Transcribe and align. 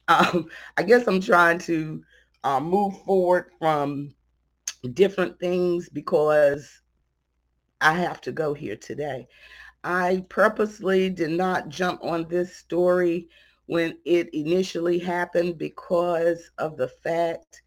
um, 0.07 0.47
I 0.77 0.83
guess 0.83 1.07
I'm 1.07 1.21
trying 1.21 1.59
to 1.59 2.03
uh, 2.43 2.59
move 2.59 3.01
forward 3.03 3.51
from 3.59 4.13
different 4.93 5.39
things 5.39 5.89
because 5.89 6.81
I 7.81 7.93
have 7.93 8.21
to 8.21 8.31
go 8.31 8.53
here 8.53 8.75
today. 8.75 9.27
I 9.83 10.25
purposely 10.29 11.09
did 11.09 11.31
not 11.31 11.69
jump 11.69 12.03
on 12.03 12.27
this 12.27 12.55
story 12.55 13.29
when 13.67 13.97
it 14.05 14.33
initially 14.33 14.99
happened 14.99 15.57
because 15.57 16.51
of 16.57 16.75
the 16.75 16.87
fact 16.87 17.61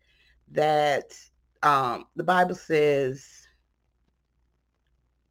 that 0.50 1.14
um, 1.62 2.06
the 2.16 2.24
Bible 2.24 2.56
says 2.56 3.24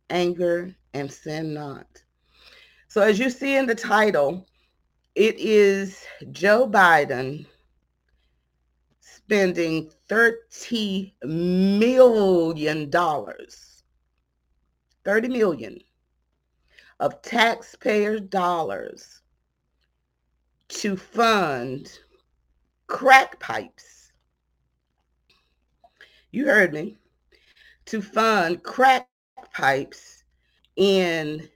anger 0.10 0.74
and 0.94 1.12
sin 1.12 1.54
not. 1.54 1.88
So 2.88 3.02
as 3.02 3.20
you 3.20 3.30
see 3.30 3.58
in 3.58 3.66
the 3.66 3.76
title, 3.76 4.48
it 5.16 5.40
is 5.40 6.06
Joe 6.32 6.68
Biden 6.68 7.46
spending 9.00 9.90
$30 10.10 11.14
million, 11.24 12.92
30 12.92 15.28
million 15.28 15.80
of 17.00 17.22
taxpayer 17.22 18.20
dollars 18.20 19.22
to 20.68 20.96
fund 20.96 22.00
crack 22.88 23.40
pipes. 23.40 24.12
You 26.32 26.46
heard 26.46 26.74
me. 26.74 26.98
To 27.86 28.02
fund 28.02 28.64
crack 28.64 29.10
pipes 29.54 30.24
in 30.78 31.50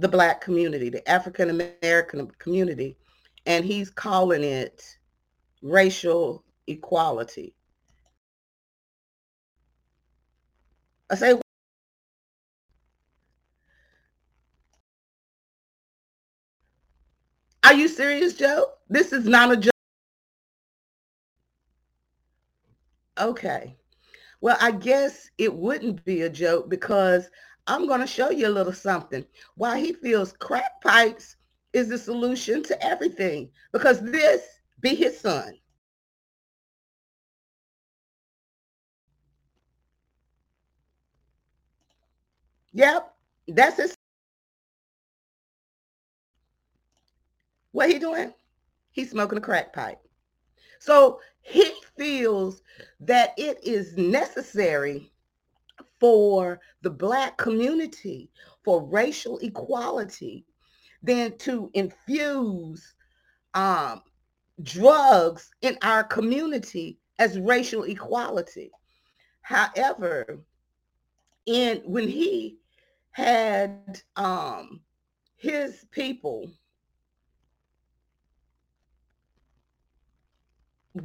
the 0.00 0.08
black 0.08 0.40
community, 0.40 0.90
the 0.90 1.08
African 1.10 1.50
American 1.50 2.30
community, 2.38 2.96
and 3.46 3.64
he's 3.64 3.90
calling 3.90 4.44
it 4.44 4.96
racial 5.60 6.44
equality. 6.68 7.54
I 11.10 11.14
say, 11.16 11.40
are 17.64 17.74
you 17.74 17.88
serious, 17.88 18.34
Joe? 18.34 18.66
This 18.88 19.12
is 19.12 19.24
not 19.24 19.50
a 19.50 19.56
joke. 19.56 19.72
Okay. 23.18 23.74
Well, 24.40 24.56
I 24.60 24.70
guess 24.70 25.28
it 25.38 25.52
wouldn't 25.52 26.04
be 26.04 26.22
a 26.22 26.30
joke 26.30 26.68
because 26.68 27.28
I'm 27.68 27.86
going 27.86 28.00
to 28.00 28.06
show 28.06 28.30
you 28.30 28.48
a 28.48 28.50
little 28.50 28.72
something. 28.72 29.26
Why 29.56 29.78
he 29.78 29.92
feels 29.92 30.32
crack 30.32 30.80
pipes 30.82 31.36
is 31.74 31.88
the 31.88 31.98
solution 31.98 32.62
to 32.64 32.84
everything 32.84 33.50
because 33.72 34.00
this 34.00 34.42
be 34.80 34.94
his 34.94 35.20
son. 35.20 35.52
Yep, 42.72 43.14
that's 43.48 43.76
his. 43.76 43.94
What 47.72 47.90
he 47.90 47.98
doing? 47.98 48.32
He's 48.92 49.10
smoking 49.10 49.38
a 49.38 49.42
crack 49.42 49.74
pipe. 49.74 50.00
So 50.78 51.20
he 51.42 51.72
feels 51.98 52.62
that 53.00 53.34
it 53.36 53.58
is 53.62 53.96
necessary 53.96 55.12
for 56.00 56.60
the 56.82 56.90
black 56.90 57.36
community, 57.36 58.30
for 58.64 58.84
racial 58.86 59.38
equality, 59.38 60.44
than 61.02 61.36
to 61.38 61.70
infuse 61.74 62.94
um, 63.54 64.02
drugs 64.62 65.50
in 65.62 65.76
our 65.82 66.04
community 66.04 66.98
as 67.18 67.38
racial 67.38 67.84
equality. 67.84 68.70
However, 69.42 70.40
in 71.46 71.82
when 71.86 72.06
he 72.08 72.58
had 73.12 74.02
um, 74.16 74.80
his 75.36 75.84
people 75.90 76.52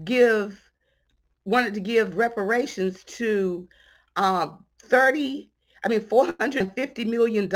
give 0.03 0.59
wanted 1.45 1.73
to 1.73 1.79
give 1.79 2.17
reparations 2.17 3.03
to 3.03 3.67
um, 4.15 4.65
30, 4.89 5.51
I 5.83 5.87
mean, 5.89 6.01
$450 6.01 7.05
million 7.05 7.49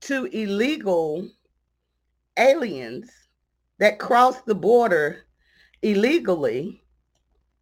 to 0.00 0.24
illegal 0.26 1.28
aliens 2.36 3.10
that 3.78 3.98
cross 3.98 4.42
the 4.42 4.54
border 4.54 5.24
illegally. 5.82 6.82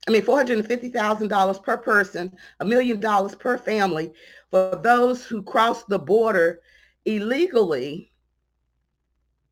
I 0.07 0.11
mean, 0.11 0.23
$450,000 0.23 1.63
per 1.63 1.77
person, 1.79 2.33
a 2.61 2.65
million 2.65 3.01
dollars 3.01 3.35
per 3.35 3.59
family 3.59 4.13
for 4.51 4.81
those 4.83 5.25
who 5.25 5.43
cross 5.43 5.85
the 5.85 5.99
border 5.99 6.61
illegally. 7.05 8.13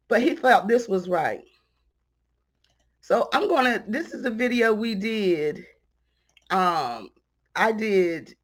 But 0.08 0.22
he 0.22 0.36
felt 0.36 0.68
this 0.68 0.88
was 0.88 1.08
right. 1.08 1.42
So 3.00 3.28
I'm 3.32 3.48
going 3.48 3.64
to, 3.66 3.84
this 3.86 4.12
is 4.14 4.24
a 4.24 4.30
video 4.30 4.72
we 4.72 4.94
did. 4.94 5.64
Um, 6.50 7.10
I 7.54 7.72
did 7.72 8.34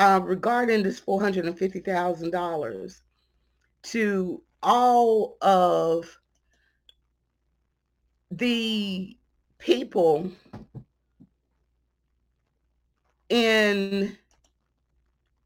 uh, 0.00 0.20
regarding 0.24 0.82
this 0.82 0.98
$450,000 0.98 3.00
to 3.82 4.42
all 4.62 5.36
of 5.42 6.18
the 8.30 9.14
people 9.58 10.32
in 13.28 14.16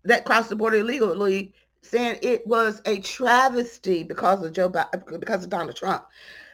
that 0.04 0.24
crossed 0.24 0.50
the 0.50 0.56
border 0.56 0.76
illegally 0.76 1.52
saying 1.82 2.16
it 2.22 2.46
was 2.46 2.80
a 2.86 3.00
travesty 3.00 4.04
because 4.04 4.44
of 4.44 4.52
Joe 4.52 4.70
Biden, 4.70 5.18
because 5.18 5.42
of 5.42 5.50
Donald 5.50 5.74
Trump. 5.74 6.06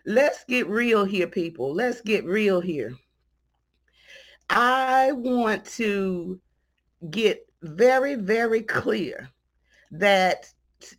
Let's 0.07 0.43
get 0.45 0.67
real 0.69 1.05
here, 1.05 1.27
people. 1.27 1.75
Let's 1.75 2.01
get 2.01 2.25
real 2.25 2.63
here. 2.63 2.95
I 4.49 5.13
want 5.13 5.67
to 5.67 6.41
get 7.11 7.47
very, 7.63 8.15
very 8.15 8.63
clear 8.63 9.29
that 9.91 10.47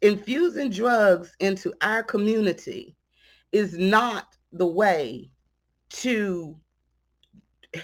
infusing 0.02 0.70
drugs 0.70 1.34
into 1.40 1.74
our 1.82 2.04
community 2.04 2.96
is 3.52 3.78
not 3.78 4.36
the 4.54 4.68
way 4.68 5.30
to 5.90 6.56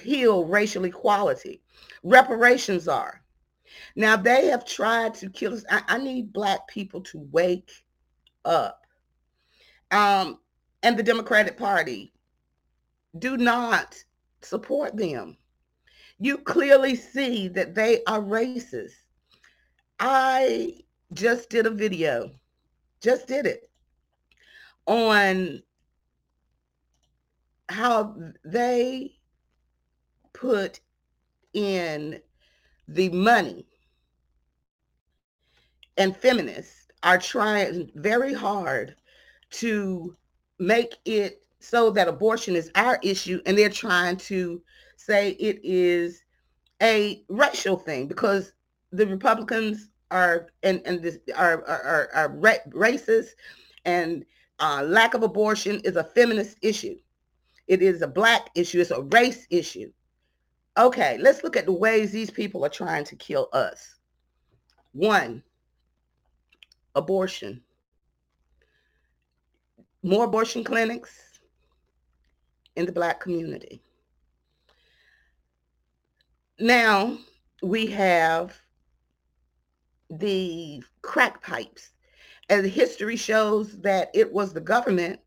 heal 0.02 0.46
racial 0.46 0.86
equality. 0.86 1.62
Reparations 2.04 2.88
are. 2.88 3.22
Now 3.96 4.16
they 4.16 4.48
have 4.48 4.66
tried 4.66 5.14
to 5.16 5.30
kill 5.30 5.54
us. 5.54 5.66
I, 5.70 5.82
I 5.88 5.98
need 5.98 6.34
black 6.34 6.68
people 6.68 7.02
to 7.02 7.28
wake 7.32 7.72
up. 8.46 8.86
Um, 9.92 10.40
and 10.84 10.98
the 10.98 11.04
Democratic 11.04 11.58
Party 11.58 12.14
do 13.20 13.38
not 13.38 13.96
support 14.42 14.96
them. 14.96 15.38
You 16.20 16.38
clearly 16.40 16.96
see 16.96 17.48
that 17.50 17.76
they 17.76 18.04
are 18.06 18.22
racist. 18.22 18.94
I 20.00 20.82
just 21.14 21.50
did 21.50 21.66
a 21.66 21.72
video, 21.72 22.32
just 23.02 23.28
did 23.28 23.46
it, 23.46 23.70
on 24.86 25.62
how 27.70 28.16
they 28.44 29.18
put 30.34 30.80
in 31.54 32.22
the 32.88 33.10
money 33.10 33.66
and 35.98 36.16
feminists 36.16 36.88
are 37.04 37.18
trying 37.18 37.92
very 37.96 38.34
hard 38.34 38.96
to 39.50 40.16
make 40.60 40.96
it 41.06 41.44
so 41.60 41.90
that 41.92 42.08
abortion 42.08 42.56
is 42.56 42.72
our 42.76 43.00
issue 43.04 43.42
and 43.46 43.58
they're 43.58 43.70
trying 43.70 44.16
to 44.16 44.62
say 45.08 45.32
it 45.32 45.60
is 45.64 46.24
a 46.82 47.24
racial 47.30 47.78
thing 47.78 48.08
because 48.08 48.54
the 48.92 49.08
republicans 49.08 49.90
are 50.12 50.48
and 50.64 50.82
and 50.86 51.02
this 51.02 51.18
are 51.36 51.64
are, 51.66 51.84
are, 51.84 52.10
are 52.14 52.30
racist 52.72 53.30
and 53.86 54.26
uh, 54.60 54.84
lack 54.84 55.14
of 55.14 55.24
abortion 55.24 55.80
is 55.84 55.96
a 55.96 56.04
feminist 56.04 56.58
issue 56.62 56.96
it 57.68 57.82
is 57.82 58.02
a 58.02 58.08
black 58.08 58.50
issue 58.56 58.80
it's 58.80 58.92
a 58.92 59.02
race 59.02 59.48
issue 59.50 59.92
okay 60.78 61.18
let's 61.20 61.44
look 61.44 61.56
at 61.56 61.66
the 61.66 61.72
ways 61.72 62.12
these 62.12 62.32
people 62.32 62.64
are 62.64 62.70
trying 62.70 63.04
to 63.04 63.16
kill 63.16 63.50
us 63.54 63.96
one 64.94 65.44
abortion. 66.98 67.62
More 70.04 70.26
abortion 70.26 70.64
clinics 70.64 71.40
in 72.76 72.86
the 72.86 72.92
black 72.92 73.20
community. 73.20 73.82
Now 76.60 77.18
we 77.62 77.88
have 77.88 78.60
the 80.10 80.84
crack 81.02 81.42
pipes. 81.42 81.92
And 82.50 82.66
history 82.66 83.18
shows 83.18 83.78
that 83.82 84.10
it 84.14 84.32
was 84.32 84.54
the 84.54 84.62
government 84.62 85.20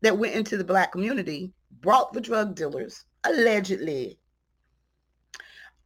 that 0.00 0.16
went 0.16 0.34
into 0.34 0.56
the 0.56 0.64
black 0.64 0.92
community, 0.92 1.52
brought 1.80 2.12
the 2.12 2.20
drug 2.20 2.54
dealers, 2.54 3.04
allegedly, 3.24 4.18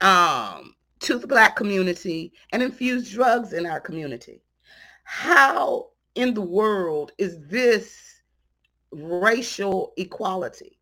um, 0.00 0.74
to 1.00 1.18
the 1.18 1.26
black 1.26 1.56
community 1.56 2.32
and 2.52 2.62
infused 2.62 3.12
drugs 3.12 3.52
in 3.52 3.66
our 3.66 3.80
community. 3.80 4.42
How 5.04 5.88
in 6.14 6.34
the 6.34 6.40
world 6.40 7.12
is 7.18 7.38
this 7.48 7.98
racial 8.92 9.92
equality? 9.96 10.78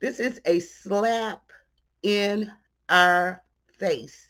This 0.00 0.20
is 0.20 0.40
a 0.46 0.60
slap 0.60 1.42
in 2.02 2.50
our 2.88 3.42
face. 3.78 4.28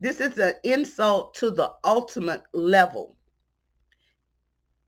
This 0.00 0.20
is 0.20 0.38
an 0.38 0.54
insult 0.64 1.34
to 1.34 1.50
the 1.50 1.72
ultimate 1.84 2.42
level. 2.52 3.16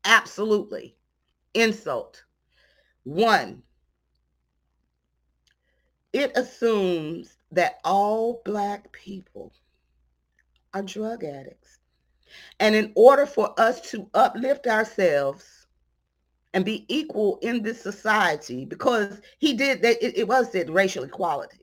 Absolutely. 0.04 0.96
Insult. 1.54 2.24
One, 3.04 3.62
it 6.12 6.32
assumes 6.36 7.36
that 7.52 7.78
all 7.84 8.42
black 8.44 8.90
people 8.92 9.52
are 10.74 10.82
drug 10.82 11.24
addicts. 11.24 11.78
And 12.60 12.74
in 12.74 12.92
order 12.94 13.26
for 13.26 13.58
us 13.60 13.80
to 13.90 14.08
uplift 14.14 14.66
ourselves 14.66 15.66
and 16.54 16.64
be 16.64 16.86
equal 16.88 17.38
in 17.42 17.62
this 17.62 17.80
society, 17.80 18.64
because 18.64 19.20
he 19.38 19.52
did 19.52 19.82
that, 19.82 20.02
it, 20.02 20.16
it 20.16 20.28
was 20.28 20.50
said 20.50 20.70
racial 20.70 21.04
equality. 21.04 21.58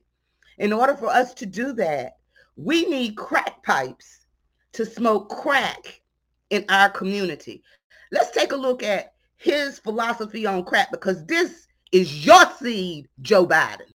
In 0.57 0.73
order 0.73 0.95
for 0.95 1.07
us 1.07 1.33
to 1.35 1.45
do 1.45 1.73
that, 1.73 2.18
we 2.63 2.85
need 2.85 3.15
crack 3.15 3.63
pipes 3.63 4.25
to 4.73 4.85
smoke 4.85 5.29
crack 5.29 6.01
in 6.49 6.65
our 6.67 6.89
community. 6.89 7.63
Let's 8.11 8.31
take 8.31 8.51
a 8.51 8.57
look 8.57 8.83
at 8.83 9.13
his 9.37 9.79
philosophy 9.79 10.45
on 10.45 10.65
crack 10.65 10.91
because 10.91 11.25
this 11.25 11.67
is 11.93 12.25
your 12.25 12.43
seed, 12.59 13.07
Joe 13.21 13.47
Biden. 13.47 13.87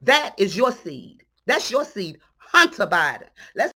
That 0.00 0.34
is 0.38 0.56
your 0.56 0.72
seed. 0.72 1.24
That's 1.46 1.70
your 1.70 1.84
seed, 1.84 2.18
Hunter 2.36 2.86
Biden. 2.86 3.28
Let's 3.54 3.72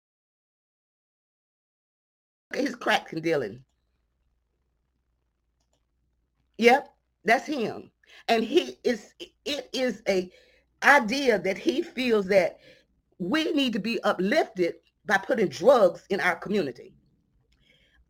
look 2.53 2.61
at 2.61 2.67
his 2.67 2.77
crack 2.77 3.11
dealing. 3.21 3.65
Yep, 6.59 6.89
that's 7.25 7.47
him. 7.47 7.91
And 8.28 8.44
he 8.44 8.78
is 8.84 9.14
it 9.44 9.69
is 9.72 10.02
a 10.08 10.31
idea 10.82 11.38
that 11.38 11.58
he 11.58 11.82
feels 11.82 12.26
that 12.26 12.58
we 13.19 13.52
need 13.52 13.72
to 13.72 13.78
be 13.78 14.00
uplifted 14.02 14.75
by 15.06 15.19
putting 15.19 15.49
drugs 15.49 16.05
in 16.10 16.20
our 16.20 16.37
community. 16.37 16.94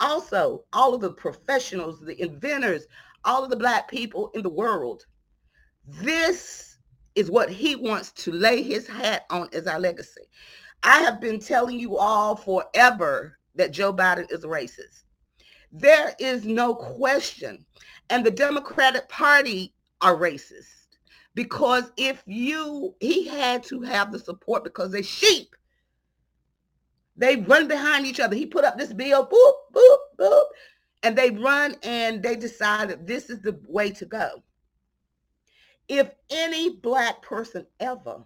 Also, 0.01 0.65
all 0.73 0.95
of 0.95 1.01
the 1.01 1.13
professionals, 1.13 2.01
the 2.01 2.21
inventors, 2.21 2.87
all 3.25 3.43
of 3.43 3.51
the 3.51 3.57
black 3.57 3.89
people 3.89 4.31
in 4.35 4.43
the 4.43 4.49
world, 4.49 5.07
this 5.87 6.79
is 7.15 7.31
what 7.31 7.51
he 7.51 7.75
wants 7.75 8.13
to 8.13 8.31
lay 8.31 8.63
his 8.63 8.87
hat 8.87 9.25
on 9.31 9.49
as 9.53 9.67
our 9.67 9.81
legacy. 9.81 10.23
I 10.83 11.01
have 11.01 11.21
been 11.21 11.41
telling 11.41 11.81
you 11.81 11.97
all 11.97 12.37
forever 12.37 13.39
that 13.57 13.73
Joe 13.73 13.93
Biden 13.93 14.31
is 14.31 14.45
a 14.45 14.49
racist. 14.49 15.03
There 15.73 16.15
is 16.19 16.45
no 16.45 16.75
question. 16.75 17.65
And 18.11 18.25
the 18.25 18.31
Democratic 18.31 19.09
Party 19.09 19.75
are 20.01 20.17
racist 20.17 20.87
because 21.35 21.93
if 21.97 22.23
you, 22.27 22.95
he 23.01 23.29
had 23.29 23.63
to 23.65 23.81
have 23.83 24.13
the 24.13 24.19
support 24.19 24.65
because 24.65 24.93
they're 24.93 25.03
sheep. 25.03 25.55
They 27.17 27.37
run 27.37 27.67
behind 27.69 28.07
each 28.07 28.21
other. 28.21 28.37
He 28.37 28.47
put 28.47 28.65
up 28.65 28.79
this 28.79 28.93
bill, 28.93 29.27
boop, 29.27 29.53
boop, 29.75 29.99
boop, 30.19 30.45
and 31.03 31.17
they 31.17 31.31
run 31.31 31.77
and 31.83 32.23
they 32.23 32.37
decided 32.37 33.07
this 33.07 33.29
is 33.29 33.41
the 33.41 33.59
way 33.67 33.91
to 33.91 34.05
go 34.05 34.43
if 35.89 36.11
any 36.31 36.77
black 36.77 37.23
person 37.23 37.67
ever, 37.81 38.23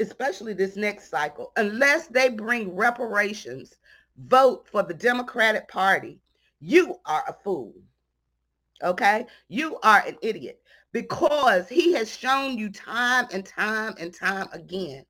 especially 0.00 0.52
this 0.52 0.76
next 0.76 1.08
cycle, 1.08 1.52
unless 1.56 2.08
they 2.08 2.28
bring 2.28 2.74
reparations, 2.74 3.74
vote 4.16 4.66
for 4.70 4.82
the 4.82 4.94
Democratic 4.94 5.68
Party, 5.68 6.20
you 6.60 6.96
are 7.06 7.22
a 7.28 7.36
fool. 7.44 7.74
Okay? 8.82 9.26
You 9.48 9.78
are 9.82 10.02
an 10.06 10.16
idiot 10.22 10.60
because 10.92 11.68
he 11.68 11.92
has 11.94 12.16
shown 12.16 12.56
you 12.58 12.70
time 12.70 13.26
and 13.32 13.44
time 13.44 13.94
and 13.98 14.14
time 14.14 14.48
again 14.52 15.04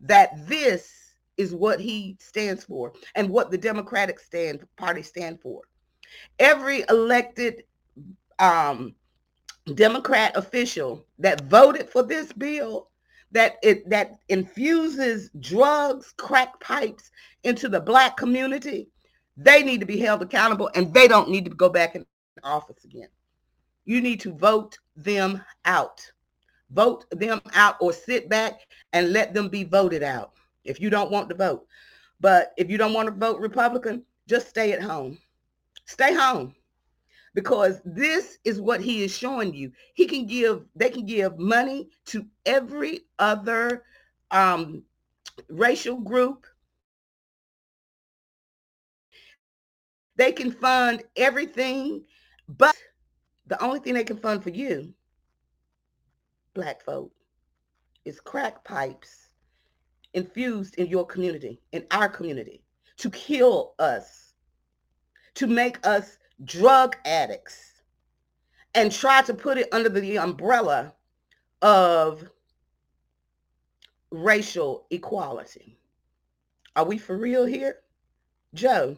that 0.00 0.46
this 0.46 0.92
is 1.36 1.54
what 1.54 1.80
he 1.80 2.16
stands 2.20 2.64
for 2.64 2.92
and 3.14 3.28
what 3.28 3.50
the 3.50 3.58
Democratic 3.58 4.18
stand 4.18 4.66
party 4.76 5.02
stand 5.02 5.40
for. 5.40 5.62
Every 6.38 6.84
elected 6.88 7.64
um, 8.38 8.94
Democrat 9.74 10.36
official 10.36 11.06
that 11.18 11.42
voted 11.42 11.88
for 11.88 12.02
this 12.02 12.32
bill 12.32 12.88
that 13.32 13.56
it 13.62 13.88
that 13.90 14.18
infuses 14.28 15.30
drugs, 15.40 16.14
crack 16.16 16.58
pipes 16.60 17.10
into 17.42 17.68
the 17.68 17.80
black 17.80 18.16
community, 18.16 18.88
they 19.36 19.62
need 19.62 19.80
to 19.80 19.86
be 19.86 19.98
held 19.98 20.22
accountable 20.22 20.70
and 20.74 20.94
they 20.94 21.08
don't 21.08 21.28
need 21.28 21.44
to 21.44 21.50
go 21.50 21.68
back 21.68 21.96
in 21.96 22.06
office 22.44 22.84
again. 22.84 23.08
You 23.84 24.00
need 24.00 24.20
to 24.20 24.32
vote 24.32 24.78
them 24.96 25.42
out. 25.64 26.00
Vote 26.70 27.04
them 27.10 27.40
out 27.54 27.76
or 27.80 27.92
sit 27.92 28.28
back 28.28 28.60
and 28.92 29.12
let 29.12 29.32
them 29.32 29.48
be 29.48 29.64
voted 29.64 30.02
out 30.02 30.32
if 30.64 30.80
you 30.80 30.90
don't 30.90 31.10
want 31.10 31.28
to 31.28 31.34
vote. 31.34 31.66
But 32.20 32.52
if 32.56 32.70
you 32.70 32.78
don't 32.78 32.92
want 32.92 33.06
to 33.06 33.14
vote 33.14 33.40
Republican, 33.40 34.04
just 34.26 34.48
stay 34.48 34.72
at 34.72 34.82
home. 34.82 35.18
Stay 35.84 36.14
home 36.14 36.54
because 37.34 37.80
this 37.84 38.38
is 38.44 38.60
what 38.60 38.80
he 38.80 39.04
is 39.04 39.16
showing 39.16 39.54
you. 39.54 39.70
He 39.94 40.06
can 40.06 40.26
give, 40.26 40.64
they 40.74 40.88
can 40.90 41.06
give 41.06 41.38
money 41.38 41.90
to 42.06 42.26
every 42.46 43.00
other 43.18 43.84
um, 44.30 44.82
racial 45.48 45.96
group. 45.96 46.46
They 50.16 50.32
can 50.32 50.50
fund 50.50 51.02
everything, 51.14 52.04
the 53.46 53.62
only 53.62 53.78
thing 53.80 53.94
they 53.94 54.04
can 54.04 54.18
fund 54.18 54.42
for 54.42 54.50
you, 54.50 54.92
black 56.54 56.82
folk, 56.82 57.12
is 58.04 58.20
crack 58.20 58.64
pipes 58.64 59.28
infused 60.14 60.76
in 60.76 60.86
your 60.86 61.04
community, 61.06 61.60
in 61.72 61.84
our 61.90 62.08
community, 62.08 62.62
to 62.96 63.10
kill 63.10 63.74
us, 63.78 64.34
to 65.34 65.46
make 65.46 65.84
us 65.86 66.18
drug 66.44 66.96
addicts, 67.04 67.82
and 68.74 68.92
try 68.92 69.22
to 69.22 69.34
put 69.34 69.58
it 69.58 69.68
under 69.72 69.88
the 69.88 70.18
umbrella 70.18 70.92
of 71.62 72.28
racial 74.10 74.86
equality. 74.90 75.78
Are 76.74 76.84
we 76.84 76.98
for 76.98 77.16
real 77.16 77.46
here? 77.46 77.78
Joe, 78.54 78.96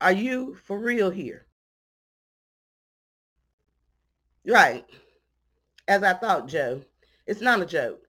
are 0.00 0.12
you 0.12 0.56
for 0.64 0.78
real 0.78 1.10
here? 1.10 1.47
Right. 4.48 4.86
As 5.86 6.02
I 6.02 6.14
thought, 6.14 6.48
Joe. 6.48 6.82
It's 7.26 7.42
not 7.42 7.60
a 7.60 7.66
joke. 7.66 8.00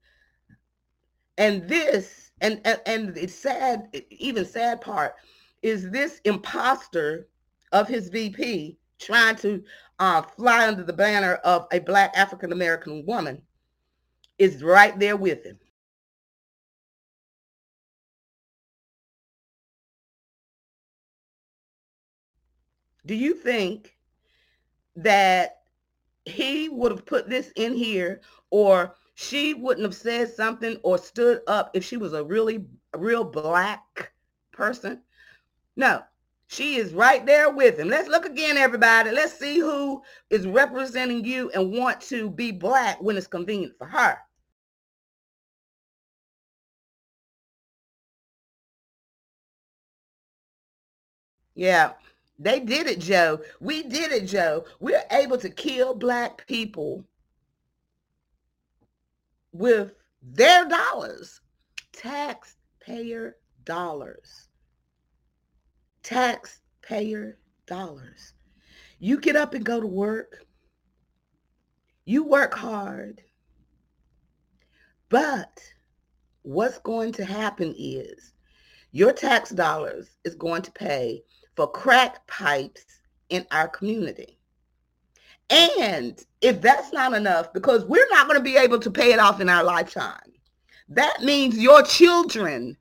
And 1.37 1.67
this, 1.67 2.31
and, 2.41 2.61
and, 2.63 2.79
and 2.85 3.17
it's 3.17 3.35
sad, 3.35 3.89
even 4.09 4.45
sad 4.45 4.79
part, 4.79 5.15
is 5.61 5.89
this 5.91 6.21
imposter 6.23 7.27
of 7.73 7.87
his 7.87 8.09
VP 8.09 8.77
trying 8.97 9.35
to 9.37 9.63
uh, 9.99 10.21
fly 10.21 10.67
under 10.67 10.83
the 10.83 10.93
banner 10.93 11.35
of 11.35 11.67
a 11.73 11.79
black 11.79 12.13
African 12.15 12.53
American 12.53 13.05
woman 13.05 13.41
is 14.37 14.63
right 14.63 14.97
there 14.97 15.17
with 15.17 15.43
him. 15.43 15.59
Do 23.05 23.15
you 23.15 23.33
think 23.33 23.97
that 24.95 25.58
he 26.25 26.69
would 26.69 26.91
have 26.91 27.05
put 27.05 27.29
this 27.29 27.51
in 27.55 27.73
here 27.73 28.21
or 28.49 28.95
she 29.15 29.53
wouldn't 29.53 29.85
have 29.85 29.95
said 29.95 30.33
something 30.33 30.77
or 30.83 30.97
stood 30.97 31.41
up 31.47 31.71
if 31.73 31.83
she 31.83 31.97
was 31.97 32.13
a 32.13 32.23
really 32.23 32.65
real 32.95 33.23
black 33.23 34.11
person? 34.51 35.01
No, 35.75 36.03
she 36.47 36.75
is 36.77 36.93
right 36.93 37.25
there 37.25 37.49
with 37.49 37.77
him. 37.79 37.89
Let's 37.89 38.09
look 38.09 38.25
again, 38.25 38.57
everybody. 38.57 39.11
Let's 39.11 39.37
see 39.37 39.59
who 39.59 40.01
is 40.29 40.47
representing 40.47 41.23
you 41.23 41.49
and 41.51 41.71
want 41.71 42.01
to 42.01 42.29
be 42.29 42.51
black 42.51 43.01
when 43.01 43.17
it's 43.17 43.27
convenient 43.27 43.77
for 43.77 43.87
her. 43.87 44.17
Yeah, 51.55 51.93
they 52.39 52.59
did 52.61 52.87
it, 52.87 52.99
Joe. 52.99 53.41
We 53.59 53.83
did 53.83 54.11
it, 54.11 54.25
Joe. 54.25 54.65
We're 54.79 55.03
able 55.11 55.37
to 55.37 55.49
kill 55.49 55.93
black 55.93 56.47
people 56.47 57.03
with 59.51 59.91
their 60.23 60.67
dollars, 60.67 61.41
taxpayer 61.91 63.35
dollars 63.65 64.49
taxpayer 66.09 67.37
dollars. 67.67 68.33
You 68.97 69.19
get 69.19 69.35
up 69.35 69.53
and 69.53 69.63
go 69.63 69.79
to 69.79 69.87
work. 69.87 70.43
You 72.05 72.23
work 72.23 72.55
hard. 72.55 73.21
But 75.09 75.59
what's 76.41 76.79
going 76.79 77.11
to 77.13 77.25
happen 77.25 77.75
is 77.77 78.33
your 78.91 79.13
tax 79.13 79.51
dollars 79.51 80.17
is 80.25 80.33
going 80.33 80.63
to 80.63 80.71
pay 80.71 81.21
for 81.59 81.67
crack 81.67 82.25
pipes 82.25 82.85
in 83.27 83.45
our 83.51 83.67
community. 83.67 84.39
And 85.49 86.17
if 86.39 86.61
that's 86.61 86.93
not 86.93 87.11
enough, 87.11 87.51
because 87.51 87.83
we're 87.83 88.07
not 88.11 88.27
going 88.27 88.39
to 88.39 88.43
be 88.43 88.55
able 88.55 88.79
to 88.79 88.89
pay 88.89 89.11
it 89.11 89.19
off 89.19 89.41
in 89.41 89.49
our 89.49 89.65
lifetime, 89.65 90.31
that 90.87 91.21
means 91.21 91.59
your 91.59 91.83
children 91.83 92.77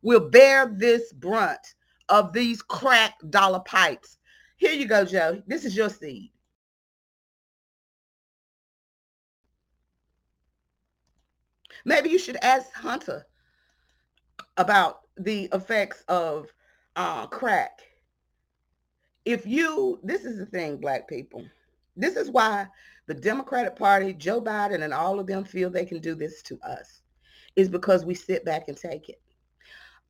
will 0.00 0.30
bear 0.30 0.64
this 0.64 1.12
brunt 1.12 1.74
of 2.08 2.32
these 2.32 2.62
crack 2.62 3.16
dollar 3.28 3.60
pipes. 3.60 4.16
Here 4.56 4.72
you 4.72 4.86
go, 4.86 5.04
Joe. 5.04 5.42
This 5.46 5.66
is 5.66 5.76
your 5.76 5.90
seed. 5.90 6.30
Maybe 11.84 12.08
you 12.08 12.18
should 12.18 12.38
ask 12.40 12.72
Hunter 12.72 13.26
about 14.56 15.00
the 15.18 15.50
effects 15.52 16.02
of 16.08 16.48
uh, 16.96 17.26
crack. 17.26 17.80
If 19.24 19.46
you, 19.46 19.98
this 20.02 20.24
is 20.24 20.38
the 20.38 20.46
thing, 20.46 20.76
black 20.76 21.08
people. 21.08 21.44
This 21.96 22.16
is 22.16 22.30
why 22.30 22.66
the 23.06 23.14
Democratic 23.14 23.76
Party, 23.76 24.12
Joe 24.12 24.40
Biden, 24.40 24.82
and 24.82 24.92
all 24.92 25.18
of 25.18 25.26
them 25.26 25.44
feel 25.44 25.70
they 25.70 25.86
can 25.86 26.00
do 26.00 26.14
this 26.14 26.42
to 26.42 26.58
us, 26.62 27.02
is 27.56 27.68
because 27.68 28.04
we 28.04 28.14
sit 28.14 28.44
back 28.44 28.68
and 28.68 28.76
take 28.76 29.08
it 29.08 29.20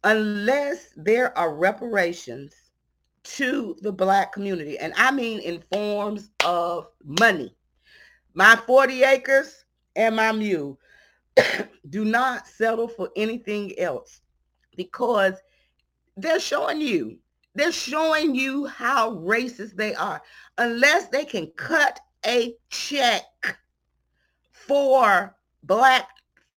unless 0.04 0.90
there 0.96 1.36
are 1.36 1.54
reparations 1.54 2.54
to 3.24 3.74
the 3.80 3.90
black 3.90 4.32
community, 4.32 4.78
and 4.78 4.92
I 4.96 5.10
mean 5.10 5.40
in 5.40 5.64
forms 5.72 6.30
of 6.44 6.88
money, 7.02 7.56
my 8.34 8.54
40 8.66 9.02
acres 9.02 9.64
and 9.96 10.14
my 10.14 10.30
mule, 10.30 10.78
do 11.88 12.04
not 12.04 12.46
settle 12.46 12.86
for 12.86 13.08
anything 13.16 13.76
else 13.78 14.20
because 14.76 15.34
they're 16.16 16.40
showing 16.40 16.80
you, 16.80 17.18
they're 17.54 17.72
showing 17.72 18.34
you 18.34 18.66
how 18.66 19.16
racist 19.16 19.76
they 19.76 19.94
are. 19.94 20.22
Unless 20.58 21.08
they 21.08 21.24
can 21.24 21.48
cut 21.56 22.00
a 22.26 22.54
check 22.68 23.22
for 24.50 25.36
black 25.62 26.08